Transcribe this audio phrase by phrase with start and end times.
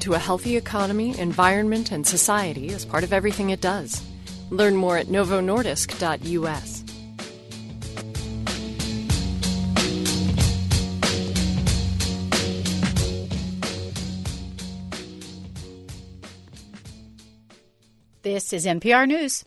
[0.00, 4.02] To a healthy economy, environment, and society as part of everything it does.
[4.50, 6.84] Learn more at novonordisk.us.
[18.22, 19.44] This is NPR News.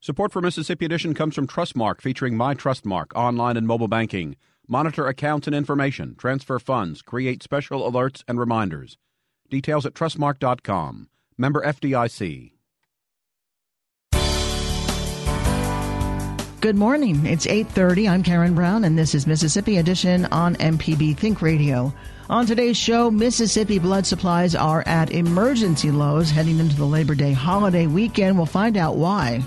[0.00, 4.36] Support for Mississippi Edition comes from Trustmark, featuring My Trustmark online and mobile banking.
[4.68, 8.96] Monitor accounts and information, transfer funds, create special alerts and reminders.
[9.52, 11.08] Details at trustmark.com.
[11.36, 12.52] Member FDIC.
[16.62, 17.26] Good morning.
[17.26, 18.08] It's 8:30.
[18.08, 21.92] I'm Karen Brown and this is Mississippi Edition on MPB Think Radio.
[22.30, 27.32] On today's show, Mississippi blood supplies are at emergency lows heading into the Labor Day
[27.32, 28.38] holiday weekend.
[28.38, 29.42] We'll find out why.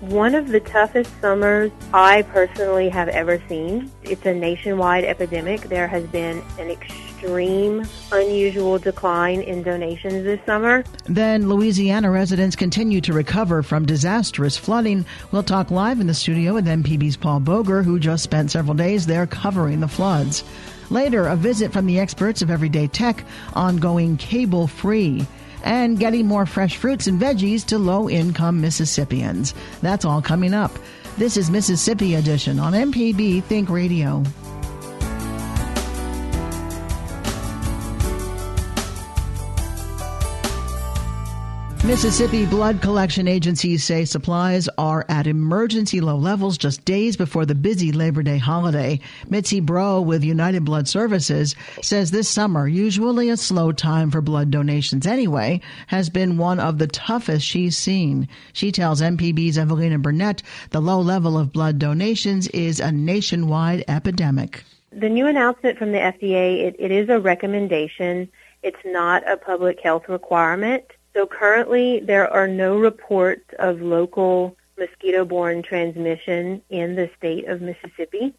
[0.00, 3.90] One of the toughest summers I personally have ever seen.
[4.02, 5.62] It's a nationwide epidemic.
[5.62, 10.84] There has been an extreme, unusual decline in donations this summer.
[11.04, 15.04] Then Louisiana residents continue to recover from disastrous flooding.
[15.32, 19.06] We'll talk live in the studio with MPB's Paul Boger, who just spent several days
[19.06, 20.44] there covering the floods.
[20.90, 25.26] Later, a visit from the experts of Everyday Tech on going cable free
[25.64, 29.54] and getting more fresh fruits and veggies to low income Mississippians.
[29.82, 30.72] That's all coming up.
[31.18, 34.22] This is Mississippi Edition on MPB Think Radio.
[41.88, 47.54] Mississippi blood collection agencies say supplies are at emergency low levels just days before the
[47.54, 49.00] busy Labor Day holiday.
[49.30, 54.50] Mitzi Bro with United Blood Services says this summer, usually a slow time for blood
[54.50, 58.28] donations anyway, has been one of the toughest she's seen.
[58.52, 64.62] She tells MPB's Evelina Burnett the low level of blood donations is a nationwide epidemic.
[64.92, 68.28] The new announcement from the FDA, it, it is a recommendation.
[68.62, 70.84] It's not a public health requirement.
[71.14, 78.34] So currently there are no reports of local mosquito-borne transmission in the state of Mississippi.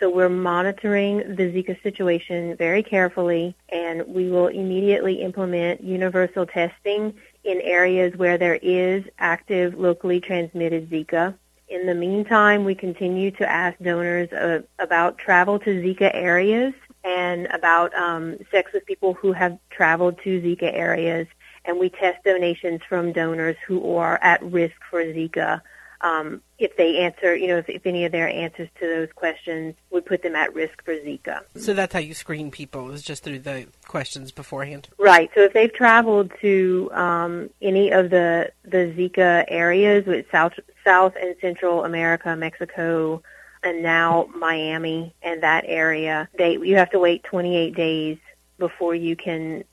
[0.00, 7.14] So we're monitoring the Zika situation very carefully and we will immediately implement universal testing
[7.44, 11.34] in areas where there is active locally transmitted Zika.
[11.68, 17.46] In the meantime, we continue to ask donors uh, about travel to Zika areas and
[17.46, 21.26] about um, sex with people who have traveled to Zika areas
[21.64, 25.60] and we test donations from donors who are at risk for Zika.
[26.00, 29.74] Um, if they answer, you know, if, if, any of their answers to those questions
[29.90, 31.40] would put them at risk for Zika.
[31.56, 34.88] So that's how you screen people is just through the questions beforehand.
[34.98, 35.30] Right.
[35.34, 40.52] So if they've traveled to um, any of the the Zika areas with South
[40.84, 43.22] South and Central America, Mexico,
[43.62, 48.18] and now Miami and that area, they you have to wait 28 days
[48.58, 49.64] before you can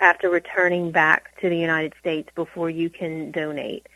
[0.00, 3.86] after returning back to the United States before you can donate.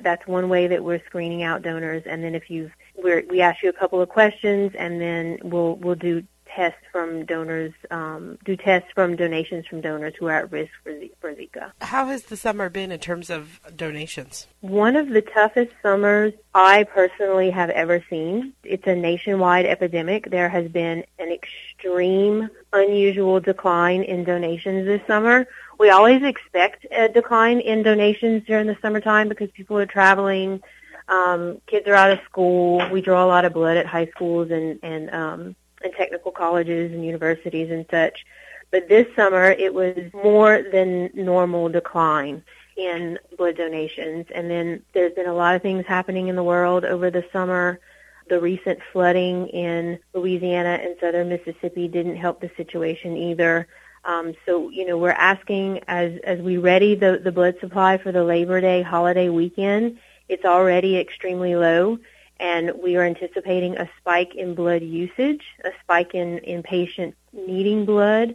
[0.00, 2.02] That's one way that we're screening out donors.
[2.06, 5.76] And then if you've, we're, we ask you a couple of questions, and then we'll
[5.76, 6.24] we'll do
[6.54, 10.94] tests from donors, um, do tests from donations from donors who are at risk for,
[11.20, 11.72] for Zika.
[11.80, 14.46] How has the summer been in terms of donations?
[14.60, 18.52] One of the toughest summers I personally have ever seen.
[18.64, 20.30] It's a nationwide epidemic.
[20.30, 25.46] There has been an extreme, unusual decline in donations this summer.
[25.78, 30.62] We always expect a decline in donations during the summertime because people are traveling.
[31.08, 32.88] Um, kids are out of school.
[32.90, 36.92] We draw a lot of blood at high schools and, and um, and technical colleges
[36.92, 38.24] and universities and such.
[38.70, 42.42] But this summer it was more than normal decline
[42.76, 44.26] in blood donations.
[44.34, 47.80] And then there's been a lot of things happening in the world over the summer.
[48.28, 53.66] The recent flooding in Louisiana and southern Mississippi didn't help the situation either.
[54.04, 58.10] Um, so, you know, we're asking as, as we ready the, the blood supply for
[58.10, 59.98] the Labor Day holiday weekend,
[60.28, 61.98] it's already extremely low
[62.42, 67.84] and we are anticipating a spike in blood usage, a spike in, in patients needing
[67.84, 68.34] blood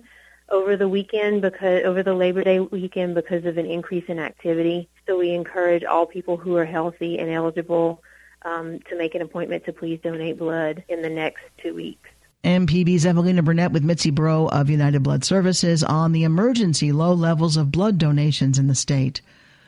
[0.50, 4.88] over the weekend because over the Labor Day weekend because of an increase in activity.
[5.06, 8.02] So we encourage all people who are healthy and eligible
[8.44, 12.10] um, to make an appointment to please donate blood in the next two weeks.
[12.46, 17.58] MPB's Evelina Burnett with Mitzi Bro of United Blood Services on the emergency low levels
[17.58, 19.22] of blood donations in the state.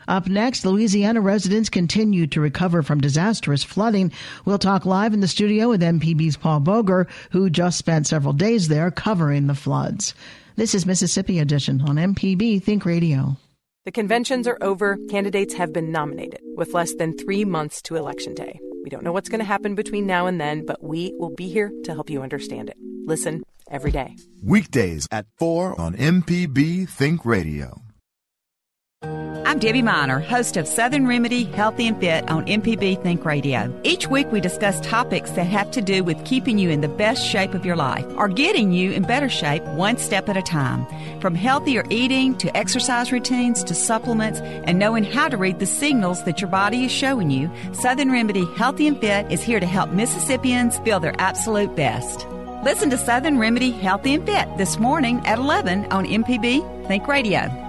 [0.10, 4.12] Up next, Louisiana residents continue to recover from disastrous flooding.
[4.44, 8.70] We'll talk live in the studio with MPB's Paul Boger, who just spent several days
[8.70, 10.16] there covering the floods.
[10.56, 13.38] This is Mississippi Edition on MPB Think Radio.
[13.86, 14.98] The conventions are over.
[15.12, 18.60] Candidates have been nominated with less than three months to Election Day.
[18.84, 21.50] We don't know what's going to happen between now and then, but we will be
[21.50, 22.78] here to help you understand it.
[23.06, 24.16] Listen every day.
[24.44, 27.84] Weekdays at 4 on MPB Think Radio.
[29.30, 33.72] I'm Debbie Miner, host of Southern Remedy Healthy and Fit on MPB Think Radio.
[33.84, 37.26] Each week we discuss topics that have to do with keeping you in the best
[37.26, 40.86] shape of your life or getting you in better shape one step at a time.
[41.20, 46.24] From healthier eating to exercise routines to supplements and knowing how to read the signals
[46.24, 49.92] that your body is showing you, Southern Remedy Healthy and Fit is here to help
[49.92, 52.28] Mississippians feel their absolute best.
[52.64, 57.69] Listen to Southern Remedy Healthy and Fit this morning at 11 on MPB Think Radio.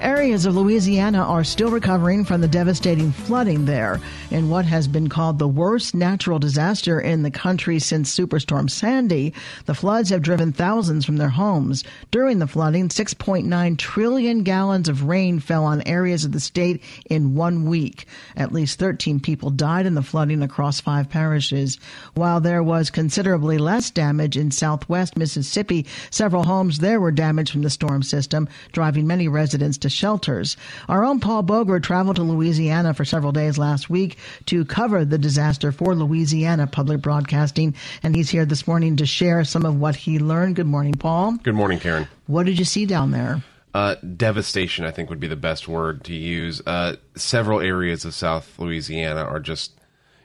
[0.00, 4.00] Areas of Louisiana are still recovering from the devastating flooding there
[4.30, 9.32] in what has been called the worst natural disaster in the country since Superstorm Sandy.
[9.66, 11.84] The floods have driven thousands from their homes.
[12.10, 17.36] During the flooding, 6.9 trillion gallons of rain fell on areas of the state in
[17.36, 18.06] one week.
[18.36, 21.78] At least 13 people died in the flooding across five parishes.
[22.14, 27.62] While there was considerably less damage in southwest Mississippi, several homes there were damaged from
[27.62, 30.56] the storm system, driving many residents to shelters.
[30.88, 34.16] Our own Paul Boger traveled to Louisiana for several days last week
[34.46, 39.44] to cover the disaster for Louisiana Public Broadcasting, and he's here this morning to share
[39.44, 40.56] some of what he learned.
[40.56, 41.36] Good morning, Paul.
[41.42, 42.08] Good morning, Karen.
[42.26, 43.42] What did you see down there?
[43.74, 46.62] Uh, devastation, I think, would be the best word to use.
[46.64, 49.72] Uh, several areas of South Louisiana are just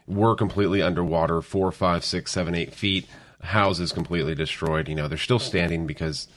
[0.08, 3.08] were completely underwater, four, five, six, seven, eight feet.
[3.42, 4.88] Houses completely destroyed.
[4.88, 6.28] You know, they're still standing because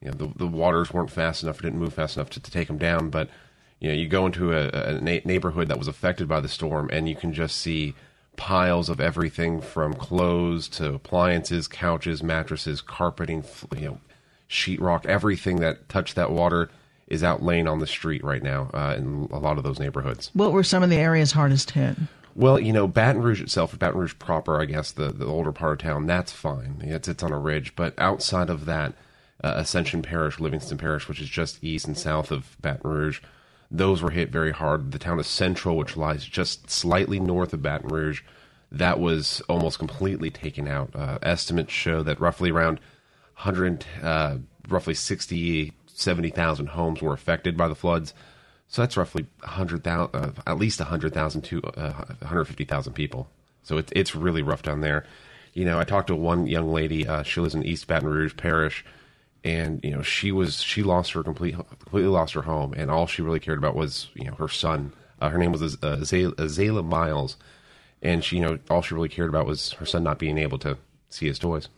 [0.00, 2.68] you know the the waters weren't fast enough, didn't move fast enough to, to take
[2.68, 3.10] them down.
[3.10, 3.28] But
[3.80, 6.88] you know, you go into a, a na- neighborhood that was affected by the storm,
[6.92, 7.94] and you can just see
[8.36, 13.44] piles of everything from clothes to appliances, couches, mattresses, carpeting,
[13.76, 14.00] you know,
[14.48, 16.70] sheetrock, everything that touched that water
[17.08, 20.30] is out laying on the street right now uh, in a lot of those neighborhoods.
[20.34, 21.96] What were some of the areas hardest hit?
[22.34, 25.72] Well, you know, Baton Rouge itself, Baton Rouge proper, I guess the, the older part
[25.72, 26.80] of town, that's fine.
[26.84, 28.94] It's it's on a ridge, but outside of that,
[29.42, 33.20] uh, Ascension Parish, Livingston Parish, which is just east and south of Baton Rouge,
[33.70, 34.92] those were hit very hard.
[34.92, 38.22] The town of Central, which lies just slightly north of Baton Rouge,
[38.72, 40.90] that was almost completely taken out.
[40.94, 42.80] Uh, estimates show that roughly around
[43.36, 44.36] 100, uh,
[44.68, 48.14] roughly 60, 70,000 homes were affected by the floods.
[48.68, 53.28] So that's roughly 100,000, uh, at least 100,000 to uh, 150,000 people.
[53.62, 55.04] So it, it's really rough down there.
[55.54, 57.06] You know, I talked to one young lady.
[57.06, 58.84] Uh, she lives in East Baton Rouge Parish,
[59.48, 63.06] and you know, she was she lost her complete completely lost her home, and all
[63.06, 64.92] she really cared about was you know her son.
[65.20, 67.36] Uh, her name was uh, Azalea, Azalea Miles,
[68.02, 70.58] and she you know all she really cared about was her son not being able
[70.58, 70.76] to
[71.08, 71.68] see his toys.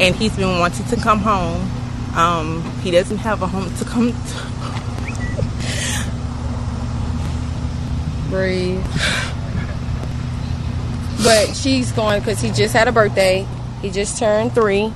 [0.00, 1.70] And he's been wanting to come home.
[2.14, 4.12] Um, he doesn't have a home to come.
[4.12, 4.18] To.
[8.28, 8.84] Breathe.
[11.24, 13.46] But she's going because he just had a birthday.
[13.80, 14.92] He just turned three,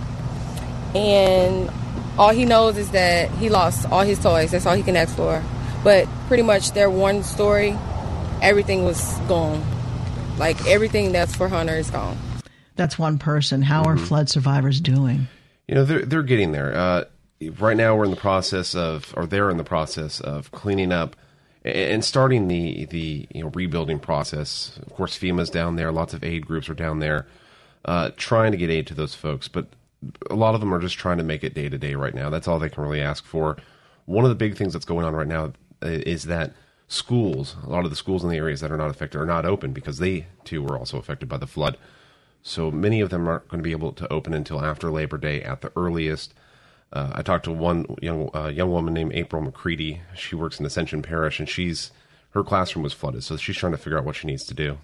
[0.95, 1.71] and
[2.19, 4.51] all he knows is that he lost all his toys.
[4.51, 5.43] That's all he can ask for.
[5.85, 7.77] But pretty much their one story,
[8.41, 9.63] everything was gone.
[10.39, 12.17] Like everything that's for Hunter is gone.
[12.77, 13.63] That's one person.
[13.63, 15.27] How are flood survivors doing?
[15.69, 16.75] You know, they're they're getting there.
[16.75, 17.05] Uh,
[17.59, 21.17] right now, we're in the process of, or they're in the process of cleaning up
[21.65, 24.79] and- and starting the the you know rebuilding process.
[24.85, 25.93] Of course, FEMA's down there.
[25.93, 27.27] Lots of aid groups are down there,
[27.85, 29.49] uh, trying to get aid to those folks.
[29.49, 29.67] But
[30.31, 32.31] a lot of them are just trying to make it day to day right now.
[32.31, 33.57] That's all they can really ask for.
[34.07, 36.55] One of the big things that's going on right now uh, is that
[36.89, 39.47] schools, a lot of the schools in the areas that are not affected, are not
[39.47, 41.77] open because they too were also affected by the flood.
[42.43, 45.43] So many of them aren't going to be able to open until after Labor Day
[45.43, 46.35] at the earliest.
[46.93, 50.03] Uh, I talked to one young uh, young woman named April McCready.
[50.15, 51.93] She works in Ascension Parish, and she's
[52.31, 54.79] her classroom was flooded, so she's trying to figure out what she needs to do.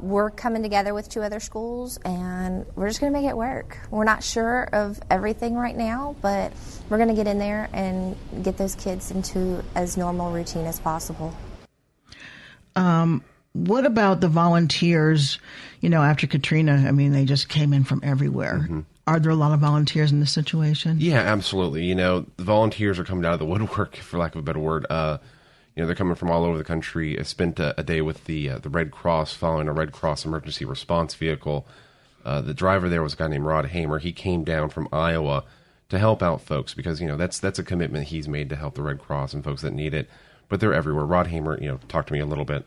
[0.00, 3.78] We're coming together with two other schools, and we're just going to make it work.
[3.90, 6.52] We're not sure of everything right now, but
[6.90, 10.78] we're going to get in there and get those kids into as normal routine as
[10.78, 11.34] possible.
[12.76, 15.38] Um, what about the volunteers?
[15.80, 18.84] You know, after Katrina, I mean, they just came in from everywhere.
[19.06, 20.98] Are there a lot of volunteers in this situation?
[21.00, 21.86] Yeah, absolutely.
[21.86, 24.58] You know, the volunteers are coming out of the woodwork, for lack of a better
[24.58, 24.86] word.
[24.90, 25.16] Uh,
[25.78, 27.16] you know, they're coming from all over the country.
[27.20, 30.24] I spent a, a day with the uh, the Red Cross, following a Red Cross
[30.24, 31.68] emergency response vehicle.
[32.24, 34.00] Uh, the driver there was a guy named Rod Hamer.
[34.00, 35.44] He came down from Iowa
[35.88, 38.74] to help out folks because you know that's that's a commitment he's made to help
[38.74, 40.10] the Red Cross and folks that need it.
[40.48, 41.04] But they're everywhere.
[41.04, 42.66] Rod Hamer, you know, talked to me a little bit.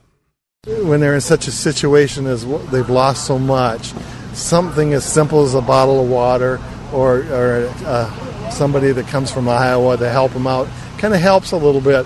[0.65, 3.91] When they're in such a situation as they've lost so much,
[4.31, 6.61] something as simple as a bottle of water
[6.93, 11.51] or, or uh, somebody that comes from Iowa to help them out kind of helps
[11.51, 12.05] a little bit.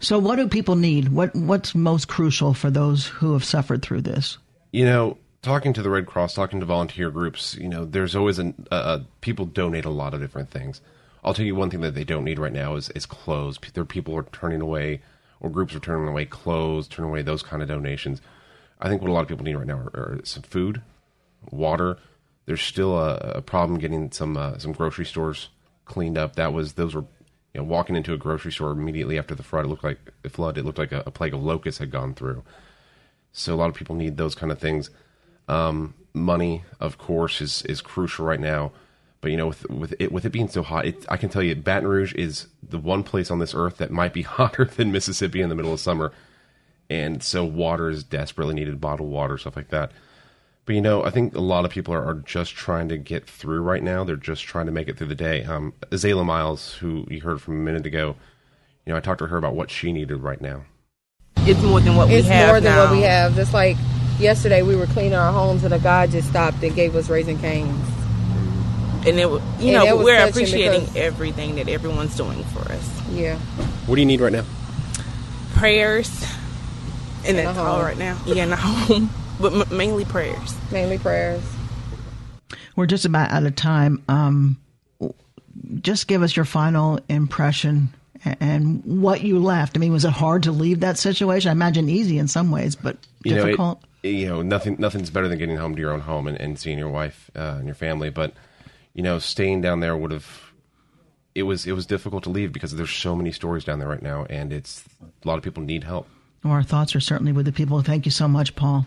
[0.00, 1.08] So, what do people need?
[1.08, 4.38] What What's most crucial for those who have suffered through this?
[4.72, 8.38] You know, talking to the Red Cross, talking to volunteer groups, you know, there's always
[8.38, 10.80] an uh, people donate a lot of different things.
[11.24, 13.58] I'll tell you one thing that they don't need right now is is clothes.
[13.72, 15.02] There people are turning away,
[15.40, 18.20] or groups are turning away clothes, turning away those kind of donations.
[18.80, 20.82] I think what a lot of people need right now are, are some food,
[21.50, 21.98] water.
[22.44, 25.48] There's still a, a problem getting some uh, some grocery stores
[25.84, 26.36] cleaned up.
[26.36, 27.04] That was those were
[27.56, 29.64] you know walking into a grocery store immediately after the flood.
[29.64, 30.58] It looked like the flood.
[30.58, 32.42] It looked like a, a plague of locusts had gone through.
[33.32, 34.90] So a lot of people need those kind of things.
[35.48, 38.72] Um, money, of course, is is crucial right now.
[39.22, 41.42] But you know, with with it with it being so hot, it, I can tell
[41.42, 44.92] you, Baton Rouge is the one place on this earth that might be hotter than
[44.92, 46.12] Mississippi in the middle of summer,
[46.90, 49.92] and so water is desperately needed, bottled water, stuff like that.
[50.66, 53.24] But you know, I think a lot of people are, are just trying to get
[53.26, 54.02] through right now.
[54.04, 55.44] They're just trying to make it through the day.
[55.44, 58.16] Um, Azalea Miles, who you heard from a minute ago,
[58.84, 60.64] you know, I talked to her about what she needed right now.
[61.38, 62.84] It's more than what it's we have It's more than now.
[62.84, 63.36] what we have.
[63.36, 63.76] Just like
[64.18, 67.38] yesterday, we were cleaning our homes, and a guy just stopped and gave us Raising
[67.38, 67.88] Cane's.
[69.06, 72.72] And it, w- you And it know, we're appreciating because- everything that everyone's doing for
[72.72, 73.02] us.
[73.12, 73.38] Yeah.
[73.86, 74.44] What do you need right now?
[75.54, 76.10] Prayers,
[77.24, 77.84] and In that's the all home.
[77.84, 78.18] right now.
[78.26, 79.08] Yeah, in the home,
[79.40, 80.54] but m- mainly prayers.
[80.72, 81.42] Mainly prayers.
[82.76, 84.02] We're just about out of time.
[84.08, 84.58] Um,
[85.80, 87.94] just give us your final impression
[88.40, 89.76] and what you left.
[89.76, 91.48] I mean, was it hard to leave that situation?
[91.48, 93.82] I imagine easy in some ways, but you know, it- difficult.
[94.02, 96.78] you know, nothing nothing's better than getting home to your own home and, and seeing
[96.78, 98.10] your wife uh, and your family.
[98.10, 98.32] But
[98.94, 100.42] you know, staying down there would have.
[101.34, 104.00] It was it was difficult to leave because there's so many stories down there right
[104.02, 106.08] now, and it's a lot of people need help.
[106.42, 107.82] Well, our thoughts are certainly with the people.
[107.82, 108.86] Thank you so much, Paul.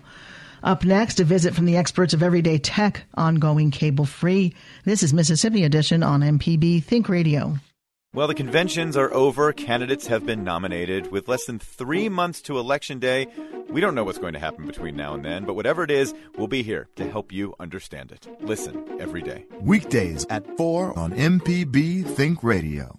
[0.63, 4.54] Up next, a visit from the experts of Everyday Tech, ongoing cable free.
[4.86, 7.58] This is Mississippi Edition on MPB Think Radio.
[8.13, 9.54] Well, the conventions are over.
[9.54, 11.12] Candidates have been nominated.
[11.12, 13.28] With less than three months to Election Day,
[13.70, 16.16] we don't know what's going to happen between now and then, but whatever it is,
[16.36, 18.28] we'll be here to help you understand it.
[18.42, 19.46] Listen every day.
[19.62, 22.99] Weekdays at 4 on MPB Think Radio.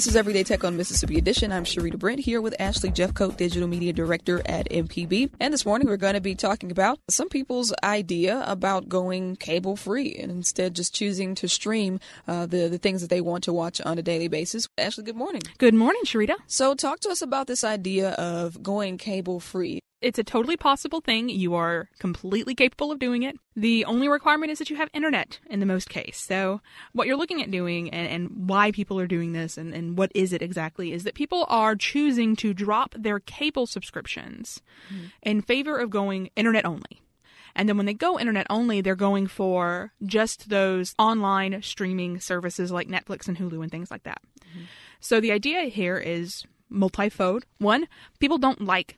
[0.00, 1.52] This is Everyday Tech on Mississippi Edition.
[1.52, 5.30] I'm Sharita Brent here with Ashley Jeffcoat, Digital Media Director at MPB.
[5.38, 9.76] And this morning we're going to be talking about some people's idea about going cable
[9.76, 13.52] free and instead just choosing to stream uh, the, the things that they want to
[13.52, 14.66] watch on a daily basis.
[14.78, 15.42] Ashley, good morning.
[15.58, 16.36] Good morning, Sharita.
[16.46, 19.80] So talk to us about this idea of going cable free.
[20.00, 21.28] It's a totally possible thing.
[21.28, 23.36] You are completely capable of doing it.
[23.54, 26.18] The only requirement is that you have internet in the most case.
[26.18, 29.98] So, what you're looking at doing and, and why people are doing this and, and
[29.98, 35.06] what is it exactly is that people are choosing to drop their cable subscriptions hmm.
[35.22, 37.02] in favor of going internet only.
[37.54, 42.70] And then when they go internet only, they're going for just those online streaming services
[42.70, 44.22] like Netflix and Hulu and things like that.
[44.54, 44.62] Hmm.
[45.00, 47.44] So the idea here is multifold.
[47.58, 47.88] One,
[48.18, 48.96] people don't like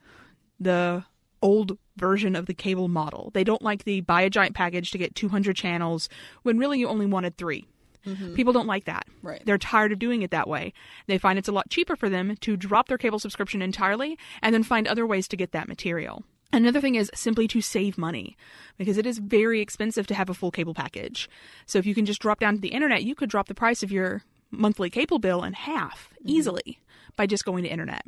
[0.60, 1.04] the
[1.40, 3.30] old version of the cable model.
[3.34, 6.08] They don't like the buy a giant package to get 200 channels
[6.42, 7.66] when really you only wanted 3.
[8.06, 8.34] Mhm.
[8.34, 9.06] People don't like that.
[9.22, 9.42] Right.
[9.44, 10.72] They're tired of doing it that way.
[11.06, 14.54] They find it's a lot cheaper for them to drop their cable subscription entirely and
[14.54, 16.24] then find other ways to get that material.
[16.52, 18.36] Another thing is simply to save money
[18.76, 21.28] because it is very expensive to have a full cable package.
[21.64, 23.82] So if you can just drop down to the internet, you could drop the price
[23.82, 26.78] of your monthly cable bill in half easily
[27.16, 28.04] by just going to internet.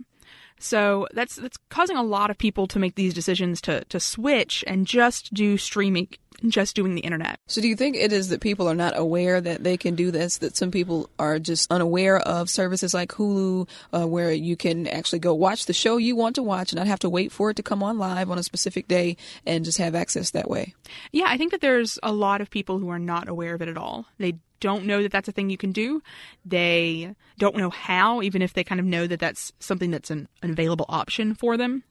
[0.59, 4.65] So that's that's causing a lot of people to make these decisions to to switch
[4.67, 6.09] and just do streaming
[6.47, 7.39] just doing the internet.
[7.47, 10.11] So, do you think it is that people are not aware that they can do
[10.11, 10.39] this?
[10.39, 15.19] That some people are just unaware of services like Hulu, uh, where you can actually
[15.19, 17.57] go watch the show you want to watch and not have to wait for it
[17.57, 20.75] to come on live on a specific day and just have access that way?
[21.13, 23.69] Yeah, I think that there's a lot of people who are not aware of it
[23.69, 24.07] at all.
[24.19, 26.03] They don't know that that's a thing you can do.
[26.43, 30.27] They don't know how, even if they kind of know that that's something that's an,
[30.43, 31.85] an, available option for them.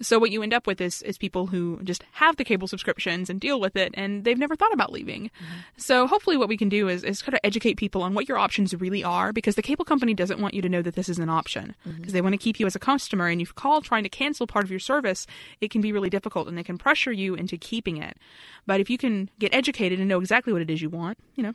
[0.00, 3.28] So what you end up with is, is people who just have the cable subscriptions
[3.28, 5.24] and deal with it, and they've never thought about leaving.
[5.24, 5.54] Mm-hmm.
[5.76, 8.38] So hopefully what we can do is, is kind of educate people on what your
[8.38, 11.18] options really are, because the cable company doesn't want you to know that this is
[11.18, 12.12] an option, because mm-hmm.
[12.12, 14.46] they want to keep you as a customer, and if you call trying to cancel
[14.46, 15.26] part of your service,
[15.60, 18.16] it can be really difficult, and they can pressure you into keeping it.
[18.66, 21.42] But if you can get educated and know exactly what it is you want, you
[21.42, 21.54] know,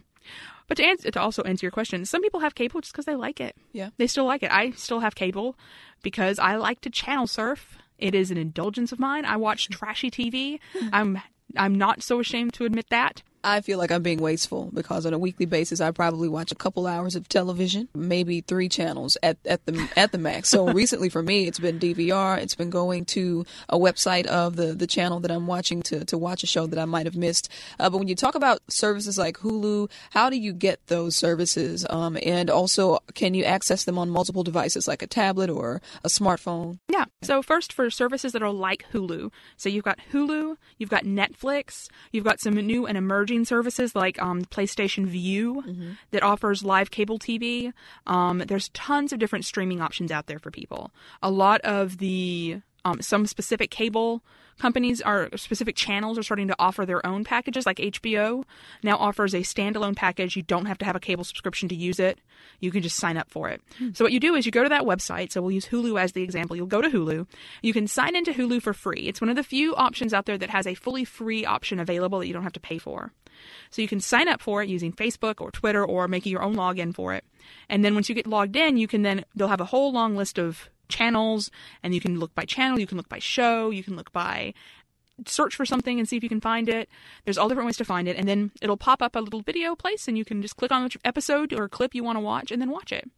[0.68, 3.16] but to answer, to also answer your question, some people have cable just because they
[3.16, 3.56] like it.
[3.74, 4.52] Yeah, they still like it.
[4.52, 5.56] I still have cable
[6.04, 7.78] because I like to channel surf.
[7.98, 9.26] It is an indulgence of mine.
[9.26, 10.60] I watch trashy TV.
[10.94, 11.22] I'm
[11.58, 13.24] I'm not so ashamed to admit that.
[13.44, 16.56] I feel like I'm being wasteful because on a weekly basis I probably watch a
[16.56, 20.50] couple hours of television, maybe three channels at, at the at the max.
[20.50, 24.74] So recently for me it's been DVR, it's been going to a website of the,
[24.74, 27.50] the channel that I'm watching to, to watch a show that I might have missed.
[27.80, 31.86] Uh, but when you talk about services like Hulu, how do you get those services?
[31.90, 36.10] Um, and also can you access them on multiple devices like a tablet or a
[36.10, 36.80] smartphone?
[36.90, 37.06] Yeah.
[37.22, 39.32] So first for services that are like Hulu.
[39.58, 44.22] So you've got Hulu, you've got Netflix, you've got some new and emerging services like
[44.22, 45.92] um, PlayStation Vue mm-hmm.
[46.12, 47.74] that offers live cable TV.
[48.08, 50.92] Um, there's tons of different streaming options out there for people.
[51.22, 54.24] A lot of the um, some specific cable
[54.60, 58.44] companies are specific channels are starting to offer their own packages like HBO
[58.84, 60.36] now offers a standalone package.
[60.36, 62.20] You don't have to have a cable subscription to use it.
[62.60, 63.62] You can just sign up for it.
[63.78, 63.90] Hmm.
[63.94, 65.32] so what you do is you go to that website.
[65.32, 66.56] So we'll use Hulu as the example.
[66.56, 67.26] You'll go to Hulu.
[67.62, 69.08] You can sign into Hulu for free.
[69.08, 72.20] It's one of the few options out there that has a fully free option available
[72.20, 73.12] that you don't have to pay for.
[73.72, 76.56] So you can sign up for it using Facebook or Twitter or making your own
[76.56, 77.24] login for it.
[77.70, 80.16] And then once you get logged in you can then they'll have a whole long
[80.16, 81.50] list of channels
[81.84, 84.54] and you can look by channel, you can look by show, you can look by
[85.26, 86.90] search for something and see if you can find it.
[87.26, 89.76] There's all different ways to find it, and then it'll pop up a little video
[89.76, 92.52] place, and you can just click on which episode or clip you want to watch,
[92.52, 93.10] and then watch it.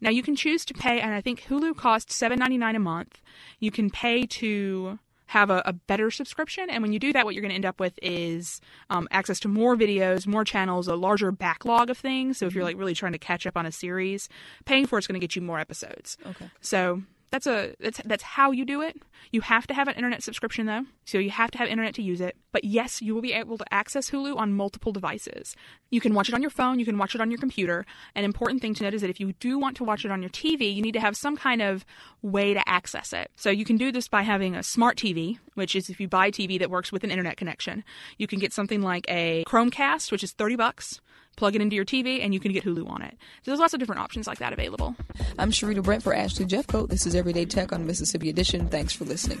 [0.00, 2.80] Now you can choose to pay, and I think Hulu costs seven ninety nine a
[2.80, 3.20] month.
[3.60, 6.70] You can pay to have a, a, better subscription.
[6.70, 9.40] And when you do that, what you're going to end up with is um, access
[9.40, 12.38] to more videos, more channels, a larger backlog of things.
[12.38, 14.28] So if you're like really trying to catch up on a series,
[14.66, 16.16] paying for it's going to get you more episodes.
[16.24, 16.48] Okay.
[16.60, 18.96] So that's a that's that's how you do it.
[19.32, 22.02] You have to have an internet subscription though, so you have to have internet to
[22.02, 22.36] use it.
[22.52, 25.56] But yes, you will be able to access Hulu on multiple devices.
[25.90, 27.84] You can watch it on your phone, you can watch it on your computer.
[28.14, 30.22] An important thing to note is that if you do want to watch it on
[30.22, 31.84] your TV, you need to have some kind of
[32.22, 33.30] way to access it.
[33.36, 36.26] So you can do this by having a smart TV, which is if you buy
[36.26, 37.84] a TV that works with an internet connection.
[38.18, 41.00] You can get something like a Chromecast, which is 30 bucks
[41.36, 43.16] plug it into your TV, and you can get Hulu on it.
[43.42, 44.96] So there's lots of different options like that available.
[45.38, 46.88] I'm Sharita Brent for Ashley Jeffcoat.
[46.88, 48.68] This is Everyday Tech on Mississippi Edition.
[48.68, 49.40] Thanks for listening.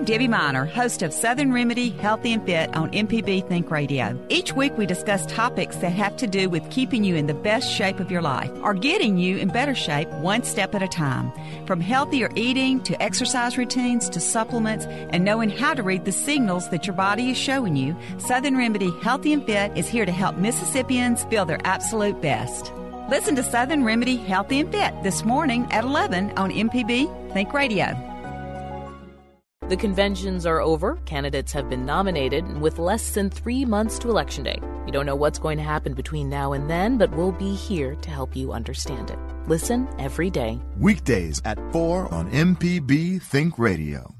[0.00, 4.18] I'm Debbie Miner, host of Southern Remedy Healthy and Fit on MPB Think Radio.
[4.30, 7.70] Each week we discuss topics that have to do with keeping you in the best
[7.70, 11.30] shape of your life or getting you in better shape one step at a time.
[11.66, 16.70] From healthier eating to exercise routines to supplements and knowing how to read the signals
[16.70, 20.34] that your body is showing you, Southern Remedy Healthy and Fit is here to help
[20.36, 22.72] Mississippians feel their absolute best.
[23.10, 28.09] Listen to Southern Remedy Healthy and Fit this morning at 11 on MPB Think Radio.
[29.70, 34.10] The conventions are over, candidates have been nominated, and with less than three months to
[34.10, 37.30] Election Day, you don't know what's going to happen between now and then, but we'll
[37.30, 39.18] be here to help you understand it.
[39.46, 40.60] Listen every day.
[40.76, 44.12] Weekdays at 4 on MPB Think Radio.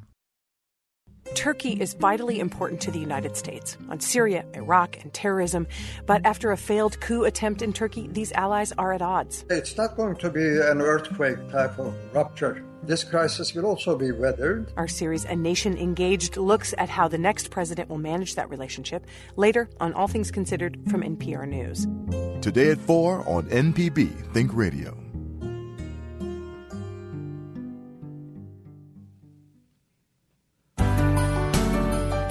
[1.35, 5.67] Turkey is vitally important to the United States on Syria, Iraq, and terrorism.
[6.07, 9.45] But after a failed coup attempt in Turkey, these allies are at odds.
[9.51, 12.65] It's not going to be an earthquake type of rupture.
[12.83, 14.73] This crisis will also be weathered.
[14.77, 19.07] Our series, A Nation Engaged, looks at how the next president will manage that relationship
[19.37, 21.87] later on All Things Considered from NPR News.
[22.43, 24.97] Today at 4 on MPB Think Radio.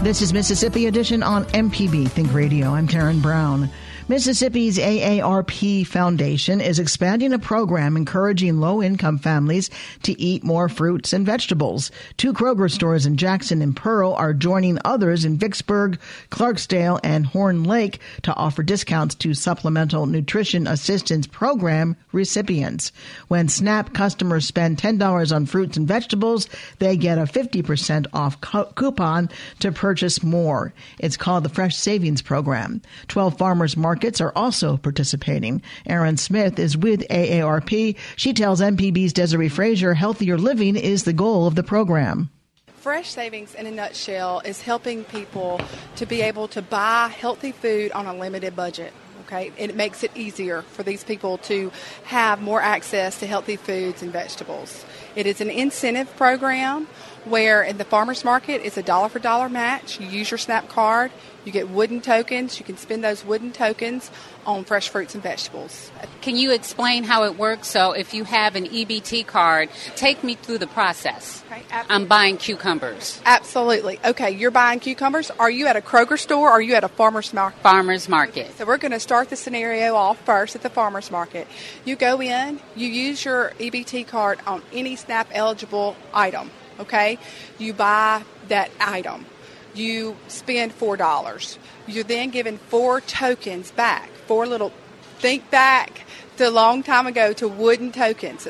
[0.02, 2.70] This is Mississippi Edition on MPB Think Radio.
[2.70, 3.70] I'm Karen Brown.
[4.10, 9.70] Mississippi's AARP Foundation is expanding a program encouraging low income families
[10.02, 11.92] to eat more fruits and vegetables.
[12.18, 16.00] Two Kroger stores in Jackson and Pearl are joining others in Vicksburg,
[16.32, 22.92] Clarksdale, and Horn Lake to offer discounts to Supplemental Nutrition Assistance Program recipients.
[23.28, 28.72] When SNAP customers spend $10 on fruits and vegetables, they get a 50% off co-
[28.74, 30.74] coupon to purchase more.
[30.98, 32.82] It's called the Fresh Savings Program.
[33.08, 35.62] 12 farmers market markets are also participating.
[35.86, 37.98] Erin Smith is with AARP.
[38.16, 42.30] She tells MPB's Desiree Frazier healthier living is the goal of the program.
[42.78, 45.60] Fresh Savings, in a nutshell, is helping people
[45.98, 48.94] to be able to buy healthy food on a limited budget.
[49.26, 51.70] Okay, it makes it easier for these people to
[52.06, 54.86] have more access to healthy foods and vegetables.
[55.18, 56.88] It is an incentive program
[57.26, 60.00] where in the farmers market it's a dollar for dollar match.
[60.00, 61.12] You use your SNAP card,
[61.46, 62.60] you get wooden tokens.
[62.60, 64.12] You can spend those wooden tokens
[64.46, 65.92] on fresh fruits and vegetables.
[66.22, 67.68] Can you explain how it works?
[67.68, 71.44] So, if you have an EBT card, take me through the process.
[71.52, 73.22] Okay, I'm buying cucumbers.
[73.26, 74.00] Absolutely.
[74.04, 75.32] Okay, you're buying cucumbers.
[75.32, 77.62] Are you at a Kroger store or are you at a farmer's market?
[77.62, 78.48] Farmer's market.
[78.48, 81.48] Okay, so, we're going to start the scenario off first at the farmer's market.
[81.86, 86.52] You go in, you use your EBT card on any SNAP eligible item.
[86.80, 87.20] Okay,
[87.58, 89.26] you buy that item
[89.74, 91.58] you spend four dollars.
[91.88, 94.72] You're then given four tokens back, four little.
[95.20, 96.06] Think back
[96.38, 98.48] to a long time ago to wooden tokens.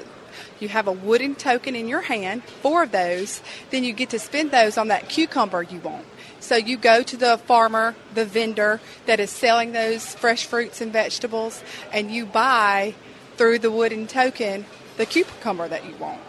[0.60, 3.42] You have a wooden token in your hand, four of those.
[3.72, 6.06] Then you get to spend those on that cucumber you want.
[6.40, 10.94] So you go to the farmer, the vendor that is selling those fresh fruits and
[10.94, 12.94] vegetables, and you buy
[13.36, 14.66] through the wooden token
[14.98, 16.20] the cucumber that you want.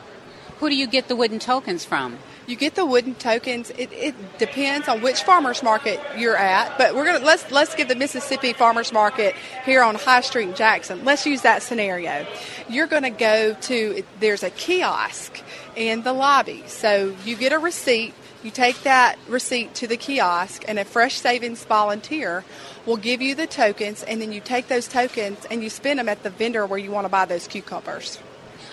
[0.61, 2.18] Who do you get the wooden tokens from?
[2.46, 3.70] You get the wooden tokens.
[3.70, 7.88] It, it depends on which farmers market you're at, but we're gonna let's let's give
[7.88, 11.03] the Mississippi Farmers Market here on High Street Jackson.
[11.03, 12.27] Let's use that scenario.
[12.68, 15.40] You're going to go to there's a kiosk
[15.77, 18.12] in the lobby, so you get a receipt.
[18.42, 22.44] You take that receipt to the kiosk, and a Fresh Savings volunteer
[22.85, 26.09] will give you the tokens, and then you take those tokens and you spend them
[26.11, 28.18] at the vendor where you want to buy those cucumbers.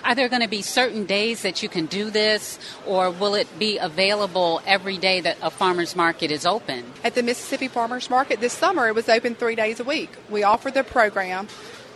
[0.03, 3.47] Are there going to be certain days that you can do this, or will it
[3.59, 6.85] be available every day that a farmer's market is open?
[7.03, 10.09] At the Mississippi Farmers Market this summer, it was open three days a week.
[10.29, 11.47] We offered the program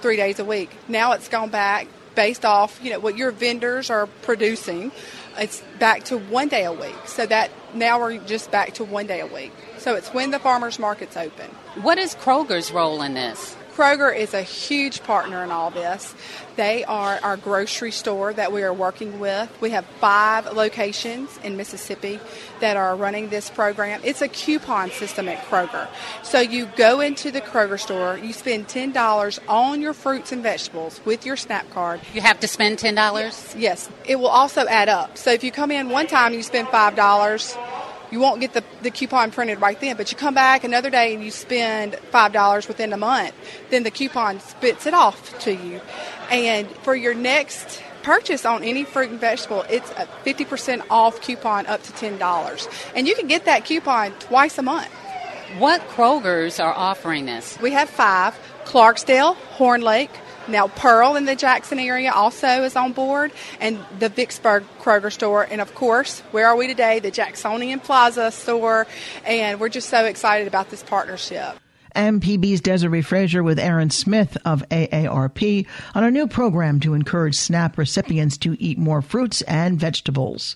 [0.02, 0.72] three days a week.
[0.88, 4.92] Now it's gone back based off you know what your vendors are producing.
[5.38, 6.96] It's back to one day a week.
[7.06, 9.54] So that now we're just back to one day a week.
[9.78, 11.50] So it's when the farmers market's open.
[11.82, 13.56] What is Kroger's role in this?
[13.76, 16.14] Kroger is a huge partner in all this.
[16.56, 19.50] They are our grocery store that we are working with.
[19.62, 22.20] We have five locations in Mississippi
[22.60, 24.02] that are running this program.
[24.04, 25.88] It's a coupon system at Kroger.
[26.24, 31.00] So you go into the Kroger store, you spend $10 on your fruits and vegetables
[31.06, 32.02] with your SNAP card.
[32.14, 32.96] You have to spend $10?
[32.96, 33.56] Yes.
[33.58, 33.90] yes.
[34.06, 35.18] It will also add up.
[35.18, 37.58] So if you come in one time, you spend $5
[38.12, 41.14] you won't get the, the coupon printed right then, but you come back another day
[41.14, 43.34] and you spend $5 within a month,
[43.70, 45.82] then the coupon spits it off to you.
[46.30, 51.66] And for your next purchase on any fruit and vegetable, it's a 50% off coupon
[51.68, 52.92] up to $10.
[52.96, 54.92] And you can get that coupon twice a month.
[55.58, 57.60] What Krogers are offering this?
[57.62, 60.12] We have five Clarksdale, Horn Lake,
[60.48, 65.44] now, Pearl in the Jackson area also is on board, and the Vicksburg Kroger store.
[65.44, 67.00] And of course, where are we today?
[67.00, 68.88] The Jacksonian Plaza store.
[69.26, 71.58] And we're just so excited about this partnership.
[71.96, 77.78] MPB's Desiree Frazier with Aaron Smith of AARP on a new program to encourage SNAP
[77.78, 80.56] recipients to eat more fruits and vegetables.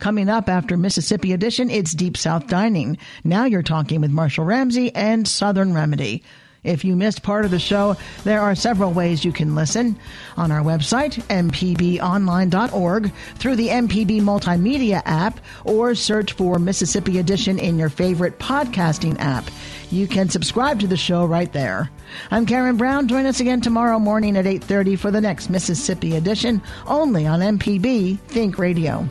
[0.00, 2.98] Coming up after Mississippi Edition, it's Deep South Dining.
[3.22, 6.24] Now you're talking with Marshall Ramsey and Southern Remedy.
[6.64, 9.96] If you missed part of the show, there are several ways you can listen
[10.36, 17.78] on our website, mpbonline.org, through the MPB Multimedia app, or search for Mississippi Edition in
[17.78, 19.44] your favorite podcasting app.
[19.90, 21.90] You can subscribe to the show right there.
[22.30, 23.08] I'm Karen Brown.
[23.08, 28.18] Join us again tomorrow morning at 8:30 for the next Mississippi Edition, only on MPB
[28.28, 29.06] Think Radio.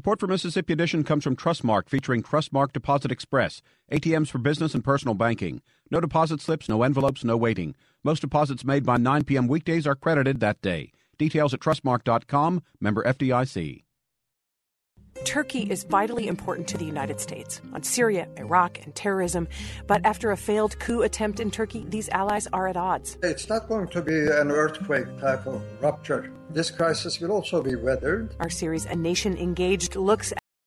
[0.00, 3.60] Support for Mississippi Edition comes from Trustmark, featuring Trustmark Deposit Express,
[3.92, 5.60] ATMs for business and personal banking.
[5.90, 7.74] No deposit slips, no envelopes, no waiting.
[8.02, 9.46] Most deposits made by 9 p.m.
[9.46, 10.92] weekdays are credited that day.
[11.18, 13.82] Details at trustmark.com, member FDIC.
[15.24, 19.48] Turkey is vitally important to the United States on Syria, Iraq, and terrorism.
[19.86, 23.18] But after a failed coup attempt in Turkey, these allies are at odds.
[23.22, 26.32] It's not going to be an earthquake type of rupture.
[26.50, 28.34] This crisis will also be weathered.
[28.40, 30.32] Our series, A Nation Engaged, looks